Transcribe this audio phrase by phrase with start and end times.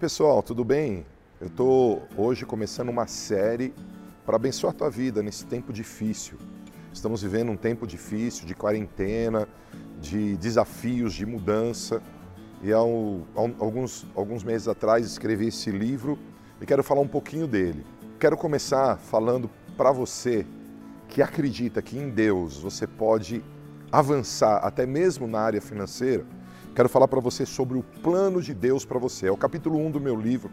[0.00, 1.04] pessoal, tudo bem?
[1.38, 3.74] Eu estou hoje começando uma série
[4.24, 6.38] para abençoar a tua vida nesse tempo difícil.
[6.90, 9.46] Estamos vivendo um tempo difícil de quarentena,
[10.00, 12.02] de desafios, de mudança.
[12.62, 16.18] E há, alguns, alguns meses atrás escrevi esse livro
[16.62, 17.84] e quero falar um pouquinho dele.
[18.18, 20.46] Quero começar falando para você
[21.08, 23.44] que acredita que em Deus você pode
[23.92, 26.24] avançar até mesmo na área financeira
[26.74, 29.26] Quero falar para você sobre o plano de Deus para você.
[29.26, 30.50] É o capítulo 1 do meu livro.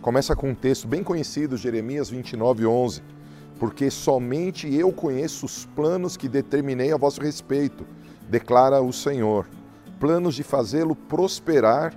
[0.00, 3.02] Começa com um texto bem conhecido, Jeremias 29, 11.
[3.58, 7.86] Porque somente eu conheço os planos que determinei a vosso respeito,
[8.28, 9.46] declara o Senhor.
[10.00, 11.94] Planos de fazê-lo prosperar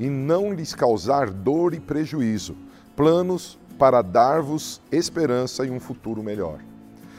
[0.00, 2.56] e não lhes causar dor e prejuízo.
[2.96, 6.58] Planos para dar-vos esperança e um futuro melhor.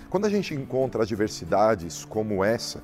[0.10, 2.84] Quando a gente encontra adversidades como essa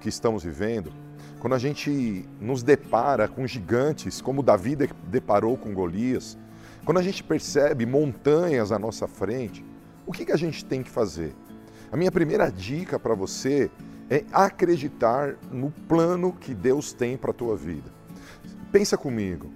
[0.00, 0.92] que estamos vivendo,
[1.38, 4.76] quando a gente nos depara com gigantes, como Davi
[5.08, 6.38] deparou com Golias,
[6.84, 9.64] quando a gente percebe montanhas à nossa frente,
[10.06, 11.34] o que, que a gente tem que fazer?
[11.90, 13.70] A minha primeira dica para você
[14.10, 17.90] é acreditar no plano que Deus tem para a tua vida.
[18.70, 19.50] Pensa comigo,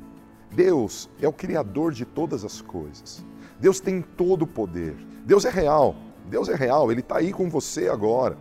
[0.52, 3.24] Deus é o Criador de todas as coisas.
[3.58, 4.94] Deus tem todo o poder.
[5.24, 5.96] Deus é real.
[6.28, 8.36] Deus é real, Ele está aí com você agora.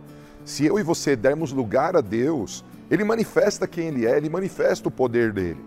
[0.46, 4.86] Se eu e você dermos lugar a Deus, ele manifesta quem ele é, ele manifesta
[4.86, 5.58] o poder dele.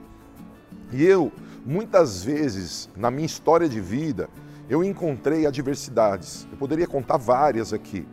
[0.93, 1.33] E eu,
[1.65, 4.29] muitas vezes, na minha história de vida,
[4.69, 6.47] eu encontrei adversidades.
[6.49, 8.07] Eu poderia contar várias aqui.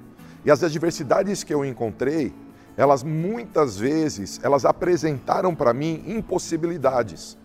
[0.44, 2.34] E as adversidades que eu encontrei,
[2.76, 7.38] elas muitas vezes, elas apresentaram para mim impossibilidades.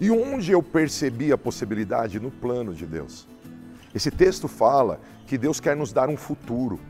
[0.00, 2.18] E onde eu percebi a possibilidade?
[2.18, 3.28] No plano de Deus.
[3.94, 6.80] Esse texto fala que Deus quer nos dar um futuro.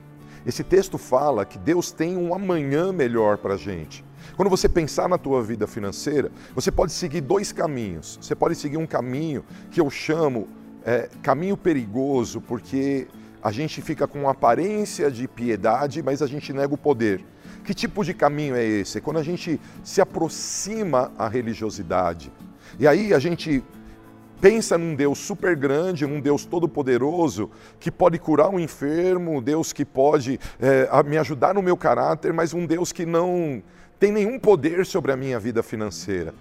[0.46, 4.04] Esse texto fala que Deus tem um amanhã melhor para a gente.
[4.36, 8.18] Quando você pensar na tua vida financeira, você pode seguir dois caminhos.
[8.20, 10.48] Você pode seguir um caminho que eu chamo
[10.84, 13.06] é, caminho perigoso, porque
[13.42, 17.24] a gente fica com aparência de piedade, mas a gente nega o poder.
[17.64, 18.98] Que tipo de caminho é esse?
[18.98, 22.30] É quando a gente se aproxima à religiosidade.
[22.78, 23.62] E aí a gente
[24.44, 27.50] pensa num Deus super grande, num Deus todo-poderoso,
[27.80, 32.30] que pode curar um enfermo, um Deus que pode é, me ajudar no meu caráter,
[32.30, 33.62] mas um Deus que não
[33.98, 36.34] tem nenhum poder sobre a minha vida financeira.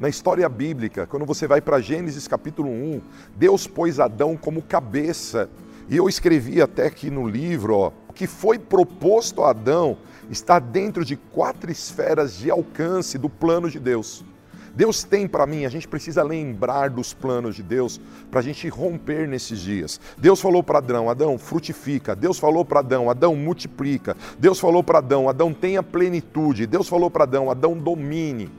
[0.00, 3.00] Na história bíblica, quando você vai para Gênesis capítulo 1,
[3.36, 5.48] Deus pôs Adão como cabeça.
[5.88, 9.96] E eu escrevi até aqui no livro, ó, o que foi proposto a Adão
[10.28, 14.24] está dentro de quatro esferas de alcance do plano de Deus.
[14.74, 18.68] Deus tem para mim, a gente precisa lembrar dos planos de Deus para a gente
[18.68, 20.00] romper nesses dias.
[20.18, 22.16] Deus falou para Adão: Adão, frutifica.
[22.16, 24.16] Deus falou para Adão: Adão, multiplica.
[24.38, 26.66] Deus falou para Adão: Adão, tenha plenitude.
[26.66, 28.50] Deus falou para Adão: Adão, domine.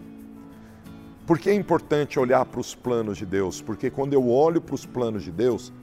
[1.27, 3.59] Por que é importante olhar para os planos de Deus?
[3.59, 5.73] Porque quando eu olho para os planos de Deus,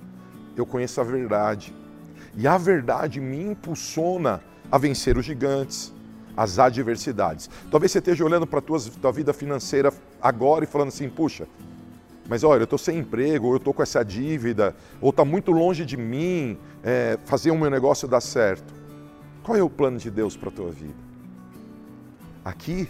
[0.57, 1.75] eu conheço a verdade.
[2.37, 5.93] E a verdade me impulsiona a vencer os gigantes,
[6.37, 7.49] as adversidades.
[7.71, 11.47] Talvez você esteja olhando para a tua, tua vida financeira agora e falando assim, puxa,
[12.29, 15.51] mas olha, eu estou sem emprego, ou eu estou com essa dívida, ou está muito
[15.51, 18.73] longe de mim é, fazer o meu negócio dar certo.
[19.43, 20.95] Qual é o plano de Deus para a tua vida?
[22.45, 22.89] Aqui,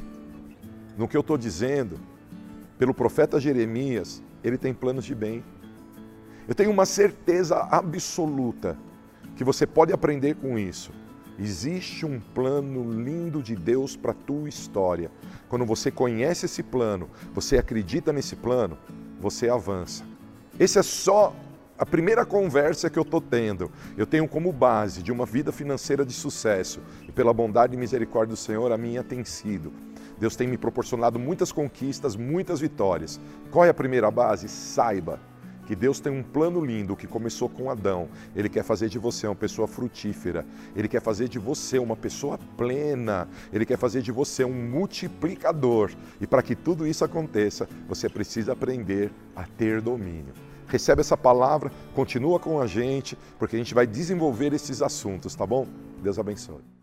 [0.97, 1.99] no que eu estou dizendo,
[2.79, 5.43] pelo profeta Jeremias, ele tem planos de bem.
[6.47, 8.77] Eu tenho uma certeza absoluta
[9.35, 10.93] que você pode aprender com isso
[11.39, 15.11] Existe um plano lindo de Deus para a tua história.
[15.49, 18.77] Quando você conhece esse plano, você acredita nesse plano,
[19.21, 20.05] você avança.
[20.59, 21.35] Esse é só
[21.79, 23.71] a primeira conversa que eu estou tendo.
[23.97, 26.81] Eu tenho como base de uma vida financeira de sucesso.
[27.09, 29.73] E pela bondade e misericórdia do Senhor, a minha tem sido.
[30.19, 33.19] Deus tem me proporcionado muitas conquistas, muitas vitórias.
[33.51, 34.49] Qual é a primeira base?
[34.49, 35.32] Saiba
[35.73, 38.07] que Deus tem um plano lindo que começou com Adão.
[38.37, 40.45] Ele quer fazer de você uma pessoa frutífera.
[40.77, 43.27] Ele quer fazer de você uma pessoa plena.
[43.51, 45.91] Ele quer fazer de você um multiplicador.
[46.21, 50.35] E para que tudo isso aconteça, você precisa aprender a ter domínio.
[50.67, 55.47] Recebe essa palavra, continua com a gente, porque a gente vai desenvolver esses assuntos, tá
[55.47, 55.67] bom?
[56.03, 56.82] Deus abençoe.